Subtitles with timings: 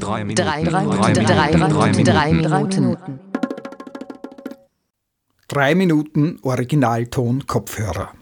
[0.00, 0.42] Drei Minuten.
[0.42, 2.96] Drei, drei, drei, drei, drei, drei Minuten.
[5.48, 8.12] Drei Minuten Originalton Kopfhörer.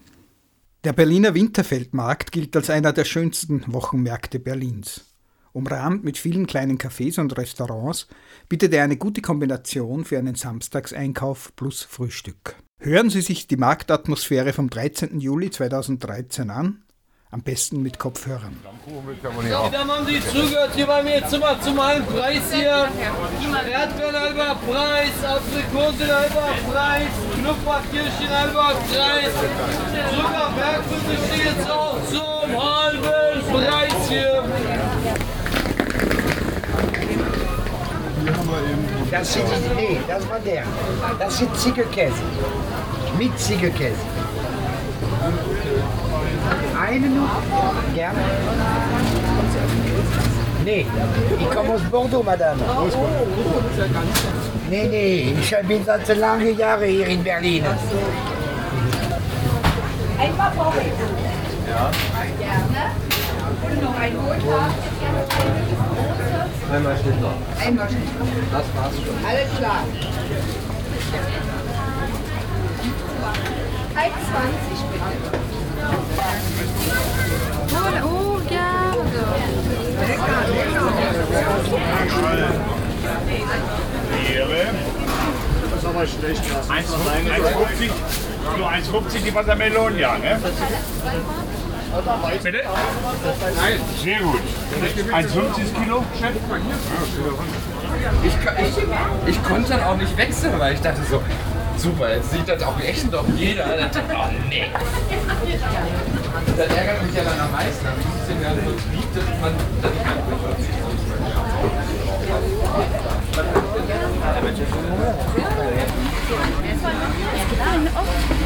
[0.84, 5.12] Der Berliner Winterfeldmarkt gilt als einer der schönsten Wochenmärkte Berlins.
[5.52, 8.08] Umrahmt mit vielen kleinen Cafés und Restaurants
[8.48, 12.56] bietet er eine gute Kombination für einen Samstagseinkauf plus Frühstück.
[12.80, 15.20] Hören Sie sich die Marktatmosphäre vom 13.
[15.20, 16.82] Juli 2013 an
[17.32, 18.54] am besten mit Kopfhörern.
[18.86, 22.88] So, dann haben Sie zugehört hier bei mir jetzt immer zum einen Preis hier.
[23.72, 29.32] Erdbeeren halber Preis, Aprikosen halber Preis, Knupperkirschen halber Preis,
[30.14, 34.44] Zuckerbergkuchen steht jetzt auch zum halben Preis hier.
[39.10, 39.44] Das sind,
[39.76, 40.64] nee, das war der.
[41.18, 42.14] Das sind Ziegelkäse.
[43.18, 43.96] Mit Ziegelkäse.
[46.80, 47.30] Eine Minute?
[47.94, 48.18] Gerne.
[50.64, 50.86] Nee,
[51.40, 52.60] ich komme aus Bordeaux, Madame.
[54.70, 57.64] Nee, nee, ich bin seit lange Jahre hier in Berlin.
[60.18, 60.84] Ein paar Pommes.
[61.68, 61.90] Ja.
[62.38, 62.92] Gerne.
[63.62, 64.70] Und noch ein Wohltag.
[66.72, 67.34] Einmal Schnittler.
[67.64, 68.26] Einmal Schnittler.
[68.52, 69.16] Das war's schon.
[69.26, 69.84] Alles klar.
[73.94, 74.12] 1,20
[74.92, 75.10] bitte.
[78.04, 78.96] Oh, gerne.
[80.00, 80.92] Lecker, lecker.
[85.70, 86.42] Das ist aber schlecht.
[86.42, 87.90] 1,50
[88.58, 90.38] nur 1,50 die Wassermelonen, ja, ne?
[92.42, 92.62] Bitte?
[93.56, 93.80] Nein.
[94.02, 94.40] Sehr gut.
[95.12, 96.30] 1,50 Kilo, Chef?
[98.24, 98.84] Ich, ich,
[99.26, 101.22] ich konnte dann auch nicht wechseln, weil ich dachte so,
[101.78, 103.78] super, jetzt sieht das auch echt doch jeder.
[103.78, 104.66] Ich, oh nee.
[106.56, 109.52] Das ärgert mich ja dann am meisten, aber ich es ja so lieb, dass man
[109.80, 110.14] dann nicht mehr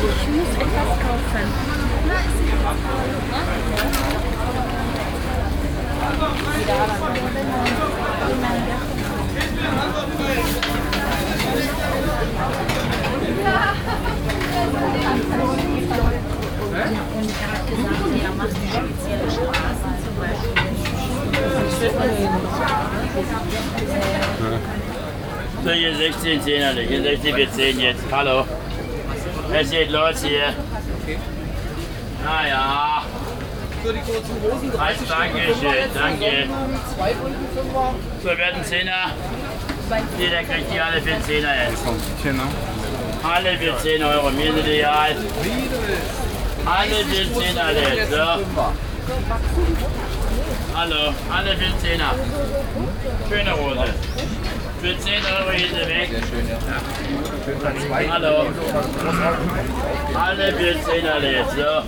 [0.08, 1.46] Ich muss etwas kaufen.
[10.28, 10.65] Und
[25.64, 28.02] So, hier 16 10 Hier 16 wir 10 jetzt.
[28.12, 28.44] Hallo.
[29.52, 30.54] Es geht los hier.
[32.24, 33.02] Naja.
[33.84, 36.48] So die kurzen Hosen, 30 Danke schön, danke.
[38.22, 39.10] So, werden Zehner.
[40.18, 41.82] Jeder kriegt die alle für einen Zehner jetzt.
[43.22, 45.16] Alle für 10 Euro, mir sind die alt.
[46.64, 48.16] Alle für 10 alle jetzt, so.
[50.76, 52.14] Hallo, alle für einen Zehner.
[53.30, 53.94] Schöne Hose.
[54.82, 56.10] Für 10 Euro hier sind weg.
[58.10, 58.46] Hallo.
[60.14, 61.82] Alle für 10 alle jetzt, so.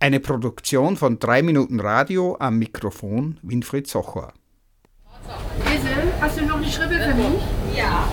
[0.00, 4.34] Eine Produktion von 3 Minuten Radio am Mikrofon Winfried Socher.
[5.64, 7.40] Esel, hast du noch eine Schribbel für mich?
[7.74, 8.06] Ja.